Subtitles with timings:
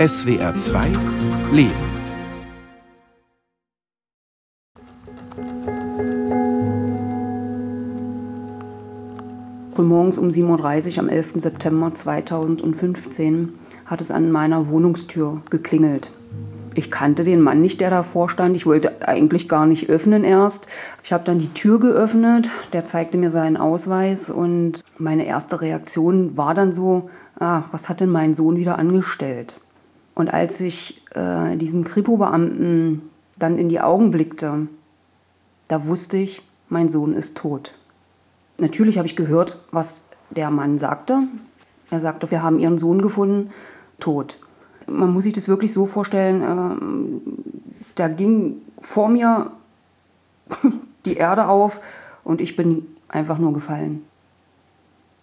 [0.00, 0.86] SWR 2
[1.52, 1.74] Leben.
[9.74, 11.32] Frühmorgens um 7.30 Uhr am 11.
[11.34, 13.52] September 2015
[13.84, 16.14] hat es an meiner Wohnungstür geklingelt.
[16.74, 18.56] Ich kannte den Mann nicht, der davor stand.
[18.56, 20.66] Ich wollte eigentlich gar nicht öffnen erst.
[21.04, 22.48] Ich habe dann die Tür geöffnet.
[22.72, 28.00] Der zeigte mir seinen Ausweis und meine erste Reaktion war dann so, ah, was hat
[28.00, 29.60] denn mein Sohn wieder angestellt?
[30.20, 33.02] Und als ich äh, diesem Kripo-Beamten
[33.38, 34.68] dann in die Augen blickte,
[35.68, 37.74] da wusste ich, mein Sohn ist tot.
[38.58, 41.22] Natürlich habe ich gehört, was der Mann sagte.
[41.90, 43.50] Er sagte, wir haben ihren Sohn gefunden,
[43.98, 44.38] tot
[44.90, 49.52] man muss sich das wirklich so vorstellen, äh, da ging vor mir
[51.04, 51.80] die Erde auf
[52.24, 54.04] und ich bin einfach nur gefallen.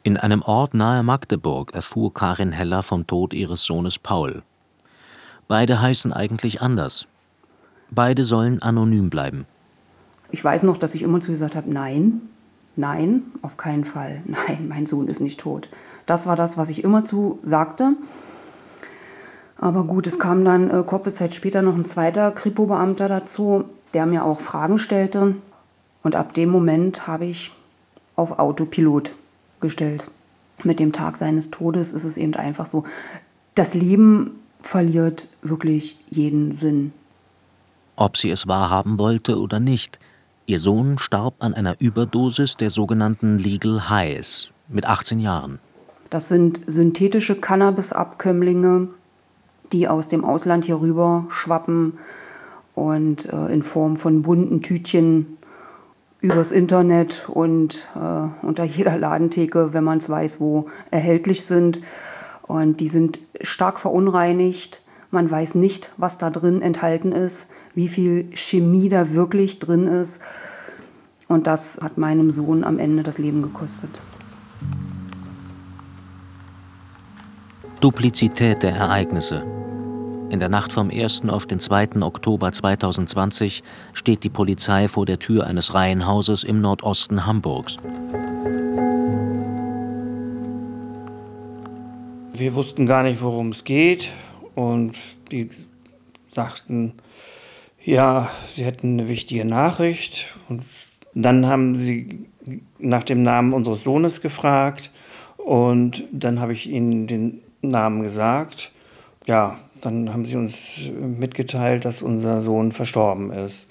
[0.03, 4.41] In einem Ort nahe Magdeburg erfuhr Karin Heller vom Tod ihres Sohnes Paul.
[5.47, 7.07] Beide heißen eigentlich anders.
[7.89, 9.45] Beide sollen anonym bleiben.
[10.29, 12.21] Ich weiß noch, dass ich immer zu gesagt habe, nein,
[12.75, 15.69] nein, auf keinen Fall, nein, mein Sohn ist nicht tot.
[16.05, 17.93] Das war das, was ich immer zu sagte.
[19.57, 24.05] Aber gut, es kam dann äh, kurze Zeit später noch ein zweiter Kripo-Beamter dazu, der
[24.05, 25.35] mir auch Fragen stellte.
[26.03, 27.51] Und ab dem Moment habe ich
[28.15, 29.11] auf Autopilot
[29.59, 30.11] gestellt.
[30.63, 32.83] Mit dem Tag seines Todes ist es eben einfach so,
[33.55, 36.91] das Leben verliert wirklich jeden Sinn.
[37.95, 39.97] Ob sie es wahrhaben wollte oder nicht,
[40.45, 45.59] ihr Sohn starb an einer Überdosis der sogenannten Legal Highs mit 18 Jahren.
[46.09, 48.89] Das sind synthetische Cannabis-Abkömmlinge,
[49.71, 51.93] die aus dem Ausland hier rüber schwappen
[52.75, 55.37] und äh, in Form von bunten Tütchen
[56.19, 61.79] übers Internet und äh, unter jeder Ladentheke, wenn man es weiß, wo erhältlich sind.
[62.47, 64.81] Und die sind stark verunreinigt.
[65.11, 70.19] Man weiß nicht, was da drin enthalten ist, wie viel Chemie da wirklich drin ist.
[71.27, 73.89] Und das hat meinem Sohn am Ende das Leben gekostet.
[77.79, 79.43] Duplizität der Ereignisse.
[80.29, 81.29] In der Nacht vom 1.
[81.29, 82.01] auf den 2.
[82.01, 83.63] Oktober 2020
[83.93, 87.77] steht die Polizei vor der Tür eines Reihenhauses im Nordosten Hamburgs.
[92.39, 94.11] Wir wussten gar nicht, worum es geht
[94.53, 94.93] und
[95.31, 95.49] die
[96.31, 96.93] sagten,
[97.83, 100.63] ja, sie hätten eine wichtige Nachricht und
[101.15, 102.27] dann haben sie
[102.77, 104.91] nach dem Namen unseres Sohnes gefragt
[105.37, 108.71] und dann habe ich ihnen den Namen gesagt.
[109.25, 113.67] Ja, dann haben sie uns mitgeteilt, dass unser Sohn verstorben ist.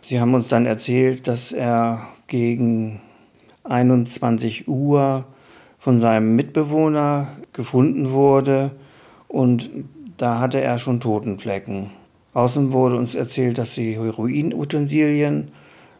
[0.00, 3.02] Sie haben uns dann erzählt, dass er gegen
[3.64, 5.26] 21 Uhr
[5.84, 8.70] von seinem Mitbewohner gefunden wurde
[9.28, 9.68] und
[10.16, 11.90] da hatte er schon Totenflecken.
[12.32, 15.48] Außen wurde uns erzählt, dass sie Heroinutensilien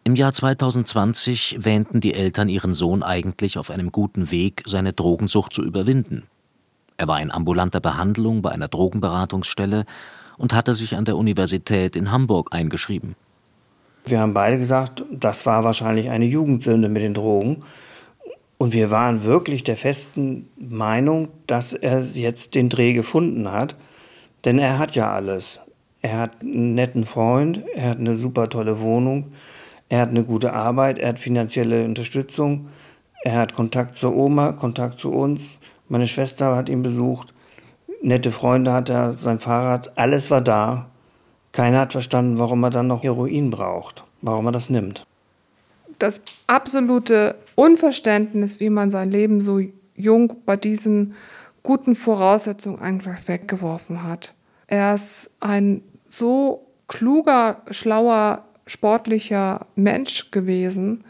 [0.03, 5.53] Im Jahr 2020 wähnten die Eltern ihren Sohn eigentlich auf einem guten Weg, seine Drogensucht
[5.53, 6.23] zu überwinden.
[7.01, 9.85] Er war in ambulanter Behandlung bei einer Drogenberatungsstelle
[10.37, 13.15] und hatte sich an der Universität in Hamburg eingeschrieben.
[14.05, 17.63] Wir haben beide gesagt, das war wahrscheinlich eine Jugendsünde mit den Drogen.
[18.59, 23.75] Und wir waren wirklich der festen Meinung, dass er jetzt den Dreh gefunden hat.
[24.45, 25.59] Denn er hat ja alles.
[26.03, 29.31] Er hat einen netten Freund, er hat eine super tolle Wohnung,
[29.89, 32.67] er hat eine gute Arbeit, er hat finanzielle Unterstützung,
[33.23, 35.49] er hat Kontakt zur Oma, Kontakt zu uns.
[35.91, 37.33] Meine Schwester hat ihn besucht,
[38.01, 40.87] nette Freunde hat er, sein Fahrrad, alles war da.
[41.51, 45.05] Keiner hat verstanden, warum er dann noch Heroin braucht, warum er das nimmt
[46.01, 49.61] das absolute Unverständnis, wie man sein Leben so
[49.95, 51.13] jung bei diesen
[51.63, 54.33] guten Voraussetzungen einfach weggeworfen hat.
[54.67, 61.03] Er ist ein so kluger, schlauer, sportlicher Mensch gewesen,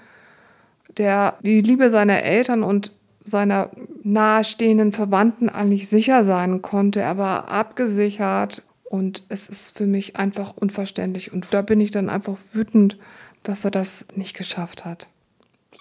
[0.98, 2.92] der die Liebe seiner Eltern und
[3.32, 3.72] seiner
[4.04, 7.00] nahestehenden Verwandten eigentlich sicher sein konnte.
[7.00, 11.34] Er war abgesichert und es ist für mich einfach unverständlich.
[11.34, 12.98] Und da bin ich dann einfach wütend,
[13.44, 15.08] dass er das nicht geschafft hat.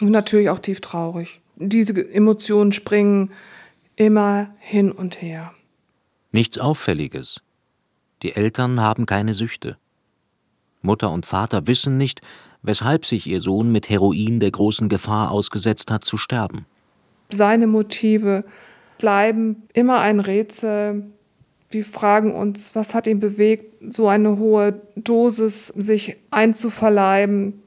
[0.00, 1.40] Und natürlich auch tief traurig.
[1.56, 3.32] Diese Emotionen springen
[3.96, 5.52] immer hin und her.
[6.32, 7.42] Nichts Auffälliges.
[8.22, 9.76] Die Eltern haben keine Süchte.
[10.80, 12.22] Mutter und Vater wissen nicht,
[12.62, 16.66] weshalb sich ihr Sohn mit Heroin der großen Gefahr ausgesetzt hat, zu sterben.
[17.32, 18.44] Seine Motive
[18.98, 21.04] bleiben immer ein Rätsel.
[21.70, 27.62] Wir fragen uns, was hat ihn bewegt, so eine hohe Dosis sich einzuverleiben?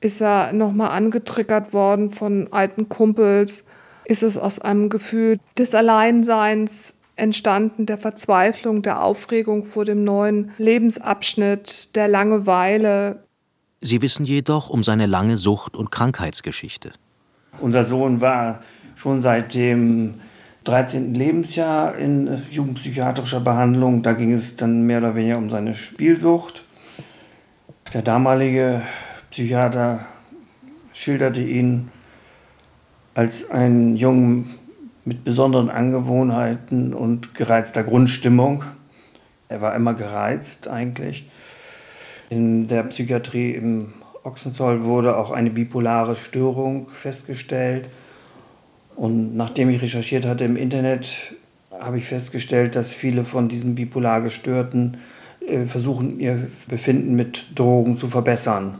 [0.00, 3.64] Ist er nochmal angetriggert worden von alten Kumpels?
[4.04, 10.50] Ist es aus einem Gefühl des Alleinseins entstanden, der Verzweiflung, der Aufregung vor dem neuen
[10.58, 13.24] Lebensabschnitt, der Langeweile?
[13.80, 16.92] Sie wissen jedoch um seine lange Sucht- und Krankheitsgeschichte.
[17.60, 18.62] Unser Sohn war
[19.04, 20.14] schon seit dem
[20.64, 21.14] 13.
[21.14, 24.02] Lebensjahr in jugendpsychiatrischer Behandlung.
[24.02, 26.64] Da ging es dann mehr oder weniger um seine Spielsucht.
[27.92, 28.80] Der damalige
[29.30, 30.06] Psychiater
[30.94, 31.90] schilderte ihn
[33.14, 34.54] als einen Jungen
[35.04, 38.64] mit besonderen Angewohnheiten und gereizter Grundstimmung.
[39.50, 41.28] Er war immer gereizt eigentlich.
[42.30, 43.92] In der Psychiatrie im
[44.22, 47.90] Ochsenzoll wurde auch eine bipolare Störung festgestellt.
[48.96, 51.34] Und nachdem ich recherchiert hatte im Internet,
[51.70, 54.98] habe ich festgestellt, dass viele von diesen bipolar Gestörten
[55.46, 58.78] äh, versuchen, ihr Befinden mit Drogen zu verbessern.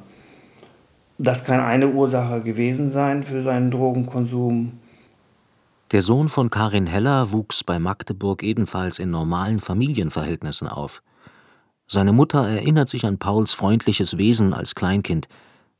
[1.18, 4.72] Das kann eine Ursache gewesen sein für seinen Drogenkonsum.
[5.92, 11.02] Der Sohn von Karin Heller wuchs bei Magdeburg ebenfalls in normalen Familienverhältnissen auf.
[11.86, 15.28] Seine Mutter erinnert sich an Pauls freundliches Wesen als Kleinkind.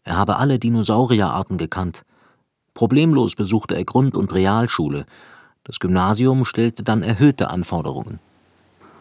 [0.04, 2.04] Er habe alle Dinosaurierarten gekannt.
[2.74, 5.06] Problemlos besuchte er Grund- und Realschule.
[5.62, 8.18] Das Gymnasium stellte dann erhöhte Anforderungen.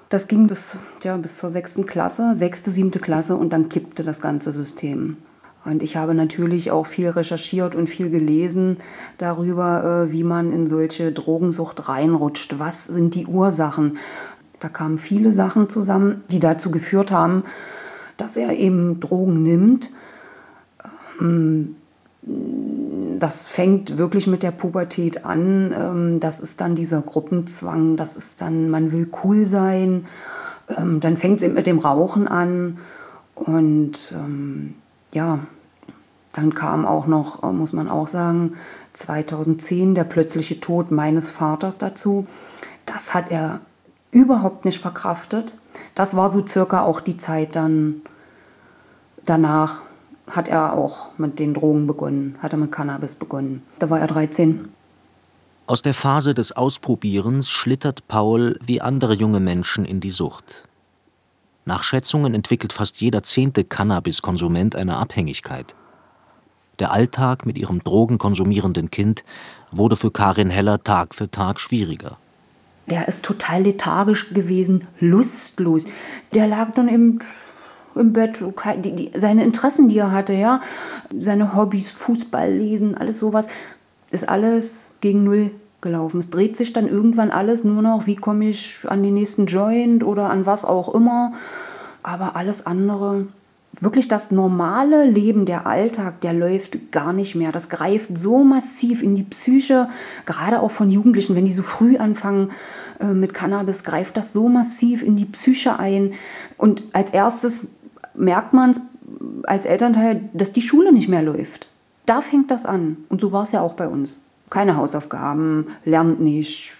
[0.09, 4.21] Das ging bis, ja, bis zur sechsten Klasse, sechste, siebte Klasse und dann kippte das
[4.21, 5.17] ganze System.
[5.65, 8.77] Und ich habe natürlich auch viel recherchiert und viel gelesen
[9.17, 12.59] darüber, äh, wie man in solche Drogensucht reinrutscht.
[12.59, 13.97] Was sind die Ursachen?
[14.59, 17.43] Da kamen viele Sachen zusammen, die dazu geführt haben,
[18.17, 19.89] dass er eben Drogen nimmt.
[22.25, 25.73] Das fängt wirklich mit der Pubertät an.
[25.77, 27.95] Ähm, das ist dann dieser Gruppenzwang.
[27.97, 30.05] Das ist dann, man will cool sein.
[30.77, 32.77] Ähm, dann fängt es eben mit dem Rauchen an.
[33.35, 34.75] Und ähm,
[35.13, 35.39] ja,
[36.33, 38.53] dann kam auch noch, äh, muss man auch sagen,
[38.93, 42.27] 2010 der plötzliche Tod meines Vaters dazu.
[42.85, 43.61] Das hat er
[44.11, 45.57] überhaupt nicht verkraftet.
[45.95, 48.01] Das war so circa auch die Zeit dann
[49.25, 49.81] danach
[50.27, 53.63] hat er auch mit den Drogen begonnen, hat er mit Cannabis begonnen.
[53.79, 54.69] Da war er 13.
[55.65, 60.67] Aus der Phase des Ausprobierens schlittert Paul wie andere junge Menschen in die Sucht.
[61.65, 65.73] Nach Schätzungen entwickelt fast jeder zehnte Cannabiskonsument eine Abhängigkeit.
[66.79, 69.23] Der Alltag mit ihrem drogenkonsumierenden Kind
[69.71, 72.17] wurde für Karin Heller Tag für Tag schwieriger.
[72.87, 75.85] Der ist total lethargisch gewesen, lustlos.
[76.33, 77.19] Der lag dann eben
[77.95, 78.43] im Bett,
[78.83, 80.61] die, die, seine Interessen, die er hatte, ja,
[81.17, 83.47] seine Hobbys, Fußball lesen, alles sowas,
[84.11, 86.19] ist alles gegen Null gelaufen.
[86.19, 90.03] Es dreht sich dann irgendwann alles nur noch, wie komme ich an den nächsten Joint
[90.03, 91.33] oder an was auch immer.
[92.01, 93.27] Aber alles andere,
[93.79, 97.51] wirklich das normale Leben, der Alltag, der läuft gar nicht mehr.
[97.51, 99.89] Das greift so massiv in die Psyche,
[100.25, 102.51] gerade auch von Jugendlichen, wenn die so früh anfangen
[102.99, 106.13] äh, mit Cannabis, greift das so massiv in die Psyche ein.
[106.57, 107.67] Und als erstes
[108.15, 108.75] merkt man
[109.43, 111.67] als Elternteil, dass die Schule nicht mehr läuft.
[112.05, 112.97] Da fängt das an.
[113.09, 114.17] Und so war es ja auch bei uns.
[114.49, 116.77] Keine Hausaufgaben, lernt nicht,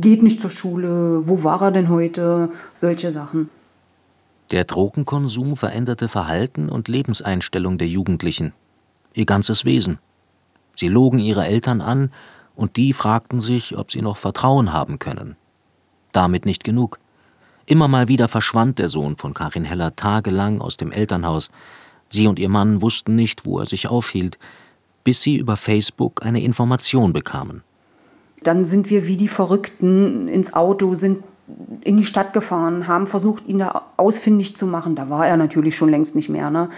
[0.00, 2.50] geht nicht zur Schule, wo war er denn heute?
[2.76, 3.48] Solche Sachen.
[4.50, 8.52] Der Drogenkonsum veränderte Verhalten und Lebenseinstellung der Jugendlichen.
[9.14, 9.98] Ihr ganzes Wesen.
[10.74, 12.10] Sie logen ihre Eltern an,
[12.60, 15.36] und die fragten sich, ob sie noch Vertrauen haben können.
[16.12, 16.98] Damit nicht genug.
[17.70, 21.50] Immer mal wieder verschwand der Sohn von Karin Heller tagelang aus dem Elternhaus.
[22.08, 24.40] Sie und ihr Mann wussten nicht, wo er sich aufhielt,
[25.04, 27.62] bis sie über Facebook eine Information bekamen.
[28.42, 31.22] Dann sind wir wie die Verrückten ins Auto, sind
[31.82, 34.96] in die Stadt gefahren, haben versucht, ihn da ausfindig zu machen.
[34.96, 36.50] Da war er natürlich schon längst nicht mehr.
[36.50, 36.70] Ne?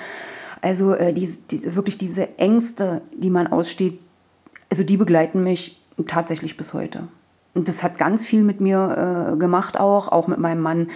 [0.61, 3.99] Also äh, diese, diese, wirklich diese Ängste, die man aussteht,
[4.69, 7.09] also die begleiten mich tatsächlich bis heute.
[7.55, 10.91] Und das hat ganz viel mit mir äh, gemacht auch, auch mit meinem Mann.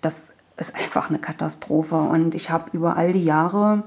[0.00, 1.96] Das ist einfach eine Katastrophe.
[1.96, 3.82] Und ich habe über all die Jahre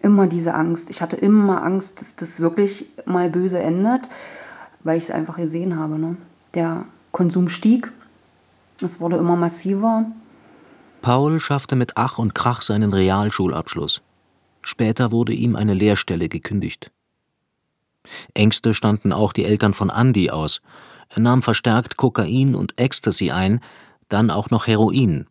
[0.00, 0.90] immer diese Angst.
[0.90, 4.08] Ich hatte immer Angst, dass das wirklich mal böse endet,
[4.84, 5.98] weil ich es einfach gesehen habe.
[5.98, 6.16] Ne?
[6.54, 7.92] Der Konsum stieg,
[8.80, 10.06] es wurde immer massiver.
[11.02, 14.02] Paul schaffte mit Ach und Krach seinen Realschulabschluss.
[14.62, 16.90] Später wurde ihm eine Lehrstelle gekündigt.
[18.34, 20.60] Ängste standen auch die Eltern von Andy aus.
[21.08, 23.60] Er nahm verstärkt Kokain und Ecstasy ein,
[24.08, 25.26] dann auch noch Heroin.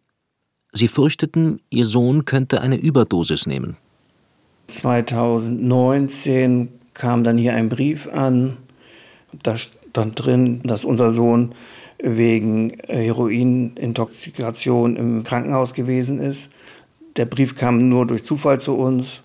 [0.72, 3.78] Sie fürchteten, ihr Sohn könnte eine Überdosis nehmen.
[4.68, 8.58] 2019 kam dann hier ein Brief an.
[9.44, 11.54] Da stand drin, dass unser Sohn
[12.00, 16.52] wegen Heroinintoxikation im Krankenhaus gewesen ist.
[17.16, 19.22] Der Brief kam nur durch Zufall zu uns.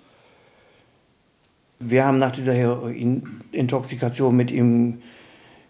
[1.80, 4.99] Wir haben nach dieser Heroinintoxikation mit ihm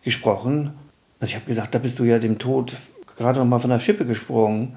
[0.03, 0.73] gesprochen.
[1.19, 2.77] Also ich habe gesagt, da bist du ja dem Tod
[3.17, 4.77] gerade noch mal von der Schippe gesprungen,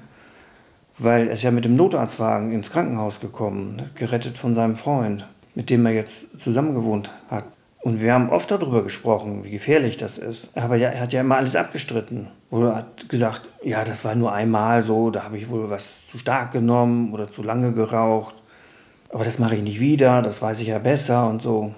[0.98, 5.26] weil er ist ja mit dem Notarztwagen ins Krankenhaus gekommen, ne, gerettet von seinem Freund,
[5.54, 7.44] mit dem er jetzt zusammengewohnt hat.
[7.80, 10.56] Und wir haben oft darüber gesprochen, wie gefährlich das ist.
[10.56, 12.28] Aber er hat ja immer alles abgestritten.
[12.50, 16.18] Oder hat gesagt, ja, das war nur einmal so, da habe ich wohl was zu
[16.18, 18.34] stark genommen oder zu lange geraucht
[19.14, 21.72] aber das mache ich nicht wieder, das weiß ich ja besser und so.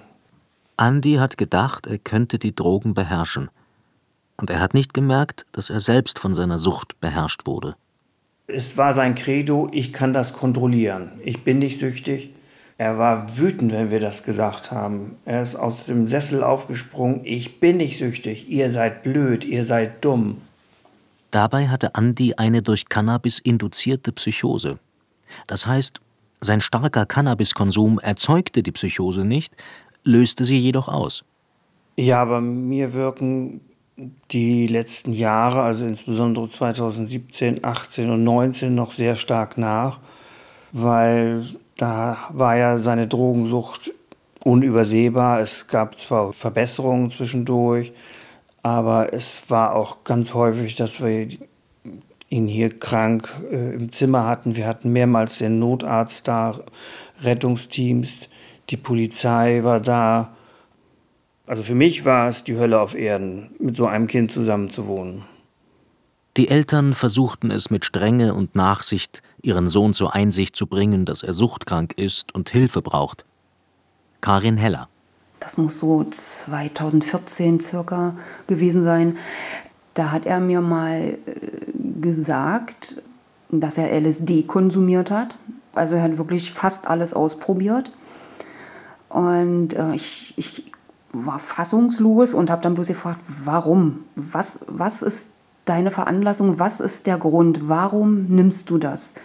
[0.79, 3.49] Andy hat gedacht, er könnte die Drogen beherrschen.
[4.37, 7.75] Und er hat nicht gemerkt, dass er selbst von seiner Sucht beherrscht wurde.
[8.45, 11.13] Es war sein Credo, ich kann das kontrollieren.
[11.23, 12.31] Ich bin nicht süchtig.
[12.77, 15.17] Er war wütend, wenn wir das gesagt haben.
[15.25, 17.21] Er ist aus dem Sessel aufgesprungen.
[17.23, 18.47] Ich bin nicht süchtig.
[18.47, 20.41] Ihr seid blöd, ihr seid dumm.
[21.31, 24.77] Dabei hatte Andy eine durch Cannabis induzierte Psychose.
[25.47, 25.99] Das heißt,
[26.39, 29.53] sein starker Cannabiskonsum erzeugte die Psychose nicht,
[30.07, 31.23] löste sie jedoch aus.
[31.95, 33.61] Ja, aber mir wirken
[34.31, 39.99] die letzten Jahre, also insbesondere 2017, 18 und 19 noch sehr stark nach,
[40.71, 41.45] weil
[41.77, 43.91] da war ja seine Drogensucht
[44.43, 45.41] unübersehbar.
[45.41, 47.93] Es gab zwar Verbesserungen zwischendurch,
[48.61, 51.27] aber es war auch ganz häufig, dass wir
[52.29, 54.55] ihn hier krank äh, im Zimmer hatten.
[54.55, 56.59] Wir hatten mehrmals den Notarzt da,
[57.23, 58.29] Rettungsteams,
[58.69, 60.35] die Polizei war da.
[61.45, 65.23] Also für mich war es die Hölle auf Erden, mit so einem Kind zusammenzuwohnen.
[66.35, 71.23] Die Eltern versuchten es mit Strenge und Nachsicht, ihren Sohn zur Einsicht zu bringen, dass
[71.23, 73.25] er suchtkrank ist und Hilfe braucht.
[74.21, 74.87] Karin Heller.
[75.39, 78.15] Das muss so 2014 circa
[78.47, 79.17] gewesen sein.
[79.93, 81.71] Da hat er mir mal äh,
[82.01, 83.01] gesagt,
[83.49, 85.37] dass er LSD konsumiert hat.
[85.73, 87.91] Also er hat wirklich fast alles ausprobiert.
[89.17, 90.71] Und äh, ich, ich
[91.11, 94.03] war fassungslos und habe dann bloß gefragt, warum?
[94.15, 95.31] Was, was ist
[95.65, 96.59] deine Veranlassung?
[96.59, 97.67] Was ist der Grund?
[97.67, 99.15] Warum nimmst du das?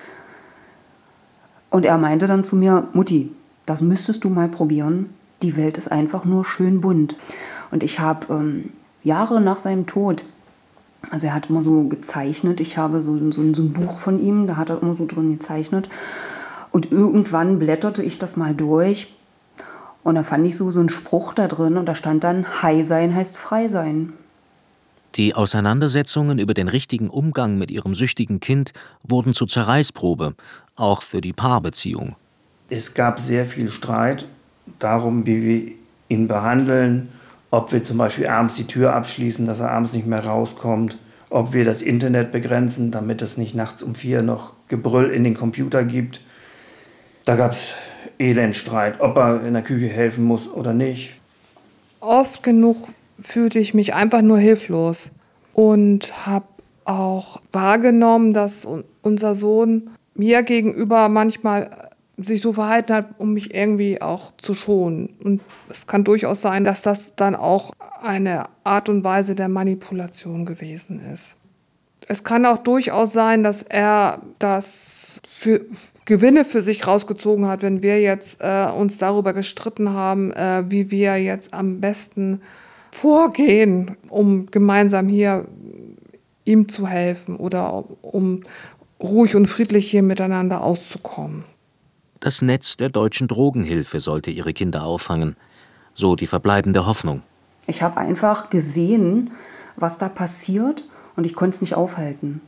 [1.68, 3.32] Und er meinte dann zu mir, Mutti,
[3.66, 5.11] das müsstest du mal probieren.
[5.42, 7.18] Die Welt ist einfach nur schön bunt.
[7.70, 8.70] Und ich habe ähm,
[9.02, 10.25] Jahre nach seinem Tod
[11.11, 12.61] also er hat immer so gezeichnet.
[12.61, 15.32] Ich habe so, so, so ein Buch von ihm, da hat er immer so drin
[15.32, 15.90] gezeichnet.
[16.70, 19.12] Und irgendwann blätterte ich das mal durch
[20.04, 22.87] und da fand ich so, so einen Spruch da drin und da stand dann, High
[22.87, 24.12] sein heißt frei sein.
[25.14, 30.35] Die Auseinandersetzungen über den richtigen Umgang mit ihrem süchtigen Kind wurden zur Zerreißprobe,
[30.75, 32.16] auch für die Paarbeziehung.
[32.71, 34.26] Es gab sehr viel Streit
[34.78, 35.73] darum, wie wir
[36.09, 37.09] ihn behandeln
[37.52, 40.97] ob wir zum Beispiel abends die Tür abschließen, dass er abends nicht mehr rauskommt,
[41.28, 45.35] ob wir das Internet begrenzen, damit es nicht nachts um vier noch Gebrüll in den
[45.35, 46.23] Computer gibt.
[47.26, 47.75] Da gab es
[48.18, 51.14] Elendstreit, ob er in der Küche helfen muss oder nicht.
[52.00, 52.88] Oft genug
[53.21, 55.11] fühlte ich mich einfach nur hilflos
[55.52, 56.47] und habe
[56.85, 58.66] auch wahrgenommen, dass
[59.02, 65.14] unser Sohn mir gegenüber manchmal sich so verhalten hat, um mich irgendwie auch zu schonen.
[65.23, 70.44] Und es kann durchaus sein, dass das dann auch eine Art und Weise der Manipulation
[70.44, 71.37] gewesen ist.
[72.09, 75.66] Es kann auch durchaus sein, dass er das daraus für
[76.04, 80.90] Gewinne für sich rausgezogen hat, wenn wir jetzt äh, uns darüber gestritten haben, äh, wie
[80.90, 82.40] wir jetzt am besten
[82.90, 85.47] vorgehen, um gemeinsam hier
[86.45, 88.42] ihm zu helfen oder um
[89.00, 91.45] ruhig und friedlich hier miteinander auszukommen.
[92.21, 95.37] Das Netz der deutschen Drogenhilfe sollte ihre Kinder auffangen,
[95.95, 97.23] so die verbleibende Hoffnung.
[97.66, 99.33] Ich habe einfach gesehen,
[99.76, 100.85] was da passiert
[101.16, 102.40] und ich konnte es nicht aufhalten.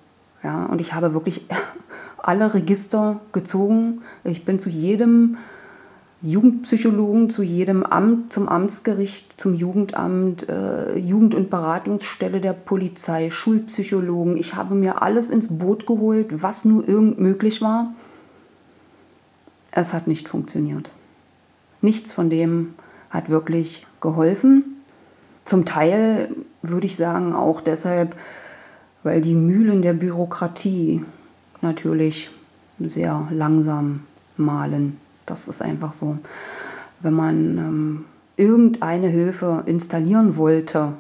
[0.42, 1.46] Ja, und ich habe wirklich
[2.24, 4.02] alle Register gezogen.
[4.24, 5.36] Ich bin zu jedem
[6.22, 14.38] Jugendpsychologen, zu jedem Amt, zum Amtsgericht, zum Jugendamt, äh, Jugend- und Beratungsstelle der Polizei, Schulpsychologen.
[14.38, 17.92] Ich habe mir alles ins Boot geholt, was nur irgend möglich war.
[19.70, 20.92] Es hat nicht funktioniert.
[21.82, 22.72] Nichts von dem
[23.10, 24.82] hat wirklich geholfen.
[25.44, 28.16] Zum Teil würde ich sagen auch deshalb,
[29.02, 31.04] weil die Mühlen der Bürokratie
[31.62, 32.30] natürlich
[32.78, 34.00] sehr langsam
[34.36, 34.98] malen.
[35.26, 36.18] Das ist einfach so.
[37.00, 38.04] Wenn man ähm,
[38.36, 40.94] irgendeine Hilfe installieren wollte,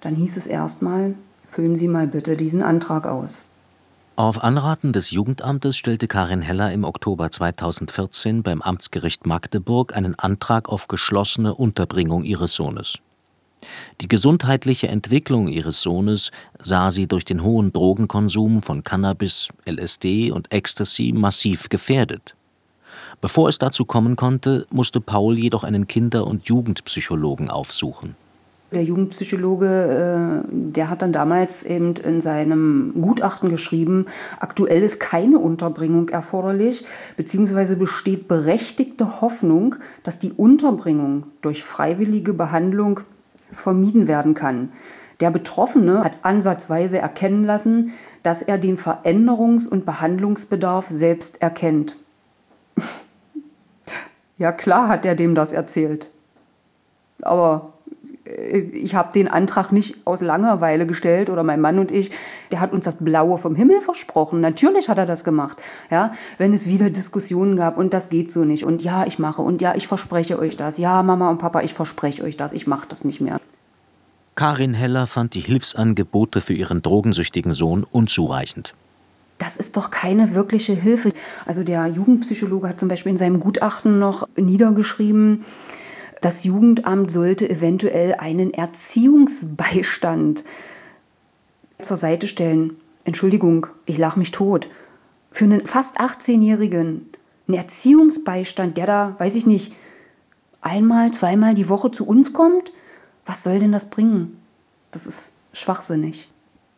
[0.00, 1.14] dann hieß es erstmal,
[1.48, 3.46] füllen Sie mal bitte diesen Antrag aus.
[4.16, 10.68] Auf Anraten des Jugendamtes stellte Karin Heller im Oktober 2014 beim Amtsgericht Magdeburg einen Antrag
[10.68, 12.98] auf geschlossene Unterbringung ihres Sohnes.
[14.00, 20.52] Die gesundheitliche Entwicklung ihres Sohnes sah sie durch den hohen Drogenkonsum von Cannabis, LSD und
[20.52, 22.34] Ecstasy massiv gefährdet.
[23.20, 28.14] Bevor es dazu kommen konnte, musste Paul jedoch einen Kinder- und Jugendpsychologen aufsuchen.
[28.70, 34.04] Der Jugendpsychologe, äh, der hat dann damals eben in seinem Gutachten geschrieben,
[34.38, 36.84] aktuell ist keine Unterbringung erforderlich,
[37.16, 43.00] beziehungsweise besteht berechtigte Hoffnung, dass die Unterbringung durch freiwillige Behandlung
[43.52, 44.72] vermieden werden kann.
[45.20, 51.96] Der Betroffene hat ansatzweise erkennen lassen, dass er den Veränderungs- und Behandlungsbedarf selbst erkennt.
[54.36, 56.10] ja klar hat er dem das erzählt.
[57.22, 57.72] Aber
[58.72, 62.10] ich habe den Antrag nicht aus Langeweile gestellt oder mein Mann und ich,
[62.50, 64.40] der hat uns das Blaue vom Himmel versprochen.
[64.40, 65.60] Natürlich hat er das gemacht.
[65.90, 69.42] Ja, wenn es wieder Diskussionen gab und das geht so nicht und ja, ich mache
[69.42, 70.78] und ja, ich verspreche euch das.
[70.78, 72.52] Ja, Mama und Papa, ich verspreche euch das.
[72.52, 73.40] Ich mache das nicht mehr.
[74.34, 78.74] Karin Heller fand die Hilfsangebote für ihren drogensüchtigen Sohn unzureichend.
[79.38, 81.12] Das ist doch keine wirkliche Hilfe.
[81.46, 85.44] Also der Jugendpsychologe hat zum Beispiel in seinem Gutachten noch niedergeschrieben,
[86.20, 90.44] das Jugendamt sollte eventuell einen Erziehungsbeistand
[91.80, 92.76] zur Seite stellen.
[93.04, 94.68] Entschuldigung, ich lach mich tot.
[95.30, 97.10] Für einen fast 18-Jährigen
[97.46, 99.72] einen Erziehungsbeistand, der da, weiß ich nicht,
[100.60, 102.72] einmal, zweimal die Woche zu uns kommt?
[103.24, 104.40] Was soll denn das bringen?
[104.90, 106.30] Das ist schwachsinnig.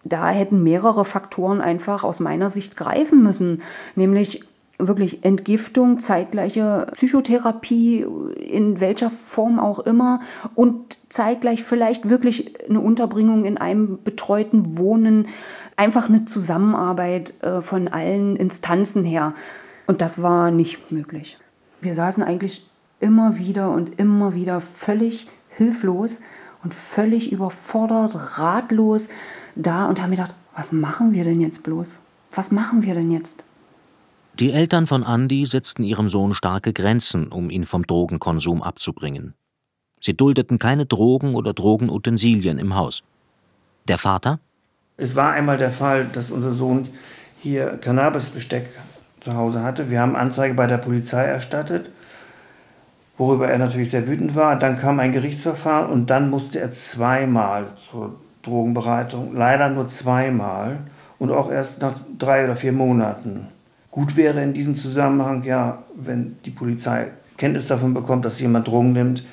[0.04, 3.62] Da hätten mehrere Faktoren einfach aus meiner Sicht greifen müssen,
[3.94, 4.44] nämlich
[4.86, 8.06] wirklich Entgiftung, zeitgleiche Psychotherapie,
[8.50, 10.20] in welcher Form auch immer
[10.54, 15.26] und zeitgleich vielleicht wirklich eine Unterbringung in einem betreuten Wohnen,
[15.76, 19.34] einfach eine Zusammenarbeit äh, von allen Instanzen her.
[19.86, 21.38] Und das war nicht möglich.
[21.80, 22.68] Wir saßen eigentlich
[23.00, 26.18] immer wieder und immer wieder völlig hilflos
[26.62, 29.08] und völlig überfordert, ratlos
[29.56, 31.98] da und haben gedacht, was machen wir denn jetzt bloß?
[32.32, 33.44] Was machen wir denn jetzt?
[34.40, 39.34] Die Eltern von Andy setzten ihrem Sohn starke Grenzen, um ihn vom Drogenkonsum abzubringen.
[40.00, 43.02] Sie duldeten keine Drogen oder Drogenutensilien im Haus.
[43.86, 44.38] Der Vater?
[44.96, 46.88] Es war einmal der Fall, dass unser Sohn
[47.42, 48.64] hier Cannabisbesteck
[49.20, 49.90] zu Hause hatte.
[49.90, 51.90] Wir haben Anzeige bei der Polizei erstattet,
[53.18, 54.58] worüber er natürlich sehr wütend war.
[54.58, 60.78] Dann kam ein Gerichtsverfahren und dann musste er zweimal zur Drogenbereitung, leider nur zweimal
[61.18, 63.48] und auch erst nach drei oder vier Monaten.
[63.90, 68.92] Gut wäre in diesem Zusammenhang ja, wenn die Polizei Kenntnis davon bekommt, dass jemand Drogen
[68.92, 69.24] nimmt,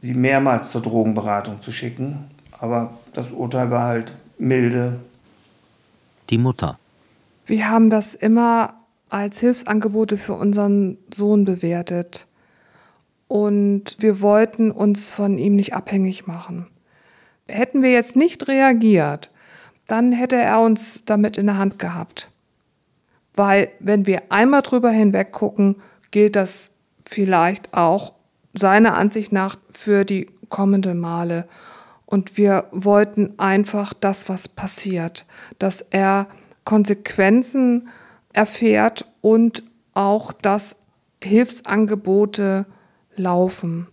[0.00, 2.30] sie mehrmals zur Drogenberatung zu schicken.
[2.58, 5.00] Aber das Urteil war halt milde.
[6.30, 6.78] Die Mutter.
[7.44, 8.74] Wir haben das immer
[9.10, 12.26] als Hilfsangebote für unseren Sohn bewertet.
[13.28, 16.68] Und wir wollten uns von ihm nicht abhängig machen.
[17.48, 19.30] Hätten wir jetzt nicht reagiert,
[19.86, 22.30] dann hätte er uns damit in der Hand gehabt.
[23.36, 25.76] Weil wenn wir einmal drüber hinweg gucken,
[26.10, 26.72] gilt das
[27.04, 28.14] vielleicht auch
[28.54, 31.46] seiner Ansicht nach für die kommenden Male.
[32.06, 35.26] Und wir wollten einfach das, was passiert,
[35.58, 36.28] dass er
[36.64, 37.88] Konsequenzen
[38.32, 40.76] erfährt und auch, dass
[41.22, 42.66] Hilfsangebote
[43.16, 43.88] laufen.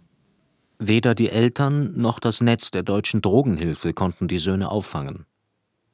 [0.80, 5.26] Weder die Eltern noch das Netz der deutschen Drogenhilfe konnten die Söhne auffangen.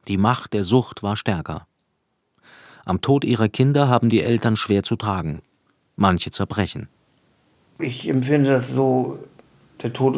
[0.07, 1.67] Die Macht der Sucht war stärker.
[2.89, 5.43] Am Tod ihrer Kinder haben die Eltern schwer zu tragen.
[5.95, 6.87] Manche zerbrechen.
[7.77, 9.19] Ich empfinde das so,
[9.83, 10.17] der Tod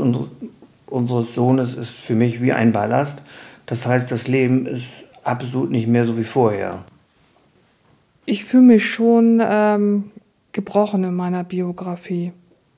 [0.86, 3.24] unseres Sohnes ist für mich wie ein Ballast.
[3.66, 6.86] Das heißt, das Leben ist absolut nicht mehr so wie vorher.
[8.26, 10.10] Ich fühle mich schon ähm,
[10.54, 12.32] gebrochen in meiner Biografie,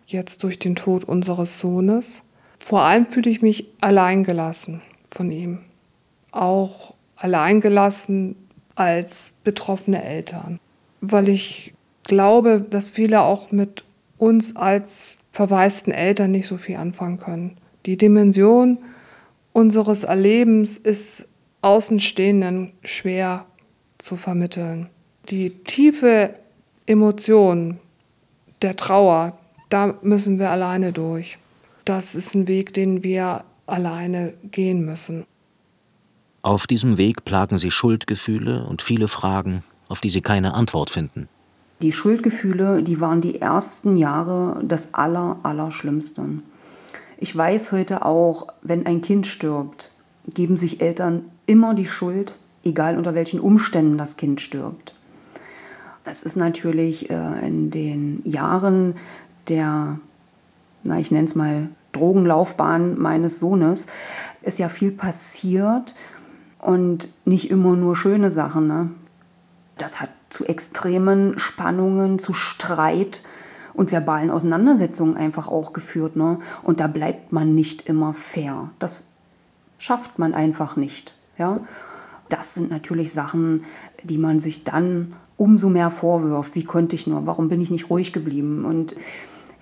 [0.08, 2.24] jetzt durch den Tod unseres Sohnes.
[2.58, 5.60] Vor allem fühle ich mich alleingelassen von ihm.
[6.32, 8.38] Auch alleingelassen
[8.76, 10.60] als betroffene Eltern,
[11.02, 13.84] weil ich glaube, dass viele auch mit
[14.18, 17.58] uns als verwaisten Eltern nicht so viel anfangen können.
[17.86, 18.78] Die Dimension
[19.52, 21.28] unseres Erlebens ist
[21.62, 23.46] Außenstehenden schwer
[23.98, 24.90] zu vermitteln.
[25.30, 26.36] Die tiefe
[26.86, 27.80] Emotion
[28.62, 29.38] der Trauer,
[29.70, 31.38] da müssen wir alleine durch.
[31.86, 35.26] Das ist ein Weg, den wir alleine gehen müssen.
[36.44, 41.30] Auf diesem Weg plagen sie Schuldgefühle und viele Fragen, auf die sie keine Antwort finden.
[41.82, 46.26] Die Schuldgefühle, die waren die ersten Jahre das Aller, Allerschlimmste.
[47.18, 49.94] Ich weiß heute auch, wenn ein Kind stirbt,
[50.28, 54.96] geben sich Eltern immer die Schuld, egal unter welchen Umständen das Kind stirbt.
[56.04, 58.96] Das ist natürlich äh, in den Jahren
[59.48, 59.98] der,
[60.84, 63.88] na, ich nenne es mal Drogenlaufbahn meines Sohnes,
[64.42, 65.96] ist ja viel passiert
[66.64, 68.68] und nicht immer nur schöne Sachen.
[68.68, 68.90] Ne?
[69.78, 73.22] Das hat zu extremen Spannungen, zu Streit
[73.74, 76.16] und verbalen Auseinandersetzungen einfach auch geführt.
[76.16, 76.40] Ne?
[76.62, 78.70] Und da bleibt man nicht immer fair.
[78.80, 79.04] Das
[79.78, 81.14] schafft man einfach nicht.
[81.38, 81.60] Ja?
[82.30, 83.64] Das sind natürlich Sachen,
[84.04, 86.56] die man sich dann umso mehr vorwirft.
[86.56, 87.26] Wie konnte ich nur?
[87.26, 88.66] Warum bin ich nicht ruhig geblieben?
[88.66, 88.96] Und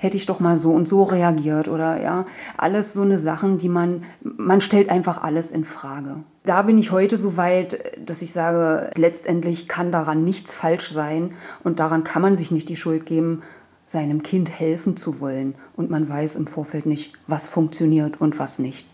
[0.02, 2.26] hätte ich doch mal so und so reagiert oder ja,
[2.58, 6.16] alles so eine Sachen, die man, man stellt einfach alles in Frage.
[6.44, 11.34] Da bin ich heute so weit, dass ich sage, letztendlich kann daran nichts falsch sein
[11.64, 13.44] und daran kann man sich nicht die Schuld geben,
[13.86, 18.58] seinem Kind helfen zu wollen und man weiß im Vorfeld nicht, was funktioniert und was
[18.58, 18.88] nicht.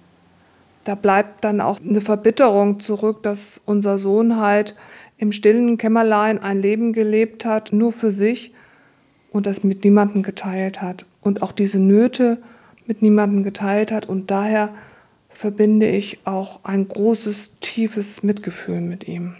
[0.83, 4.75] Da bleibt dann auch eine Verbitterung zurück, dass unser Sohn halt
[5.17, 8.53] im stillen Kämmerlein ein Leben gelebt hat, nur für sich
[9.37, 12.39] und das mit niemandem geteilt hat und auch diese Nöte
[12.85, 14.69] mit niemandem geteilt hat und daher
[15.29, 19.35] verbinde ich auch ein großes, tiefes Mitgefühl mit ihm.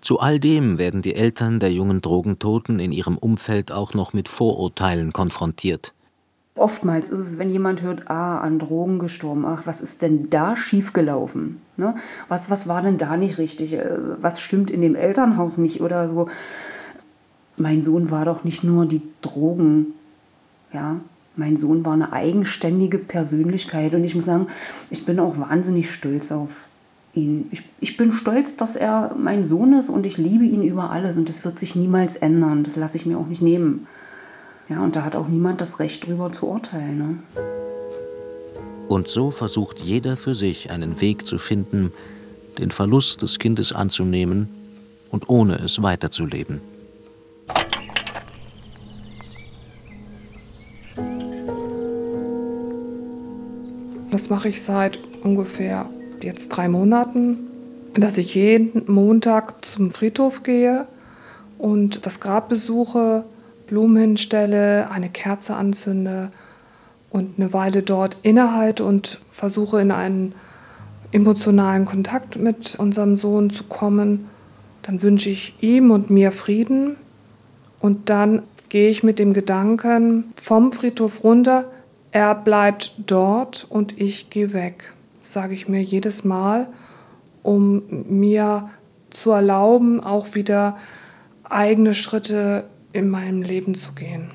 [0.00, 4.28] Zu all dem werden die Eltern der jungen Drogentoten in ihrem Umfeld auch noch mit
[4.28, 5.94] Vorurteilen konfrontiert.
[6.56, 10.56] Oftmals ist es, wenn jemand hört, ah, an Drogen gestorben, ach, was ist denn da
[10.56, 11.62] schiefgelaufen?
[11.76, 11.94] Ne?
[12.28, 13.72] Was, was war denn da nicht richtig?
[13.74, 16.28] Äh, was stimmt in dem Elternhaus nicht oder so?
[17.62, 19.94] Mein Sohn war doch nicht nur die Drogen,
[20.72, 21.00] ja,
[21.36, 24.48] mein Sohn war eine eigenständige Persönlichkeit und ich muss sagen,
[24.90, 26.68] ich bin auch wahnsinnig stolz auf
[27.14, 27.46] ihn.
[27.52, 31.16] Ich, ich bin stolz, dass er mein Sohn ist und ich liebe ihn über alles
[31.16, 32.64] und das wird sich niemals ändern.
[32.64, 33.86] Das lasse ich mir auch nicht nehmen.
[34.68, 36.98] Ja, und da hat auch niemand das Recht drüber zu urteilen.
[36.98, 37.16] Ne?
[38.88, 41.92] Und so versucht jeder für sich einen Weg zu finden,
[42.58, 44.48] den Verlust des Kindes anzunehmen
[45.10, 46.71] und ohne es weiterzuleben.
[54.12, 55.86] Das mache ich seit ungefähr
[56.20, 57.48] jetzt drei Monaten,
[57.94, 60.86] dass ich jeden Montag zum Friedhof gehe
[61.56, 63.24] und das Grab besuche,
[63.66, 66.30] Blumen hinstelle, eine Kerze anzünde
[67.08, 70.34] und eine Weile dort innehalte und versuche in einen
[71.12, 74.28] emotionalen Kontakt mit unserem Sohn zu kommen.
[74.82, 76.96] Dann wünsche ich ihm und mir Frieden
[77.80, 81.64] und dann gehe ich mit dem Gedanken vom Friedhof runter
[82.12, 86.68] er bleibt dort und ich gehe weg, sage ich mir jedes Mal,
[87.42, 88.70] um mir
[89.10, 90.78] zu erlauben, auch wieder
[91.44, 94.30] eigene Schritte in meinem Leben zu gehen.